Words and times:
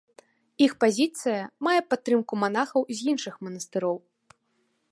Іх 0.67 0.71
пазіцыя 0.83 1.41
мае 1.67 1.81
падтрымку 1.91 2.33
манахаў 2.45 2.81
з 2.97 3.13
іншых 3.13 3.35
манастыроў. 3.49 3.95